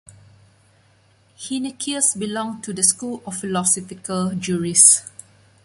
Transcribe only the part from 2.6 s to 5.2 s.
to the school of philosophical jurists.